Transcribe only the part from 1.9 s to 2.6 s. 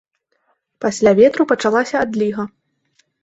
адліга.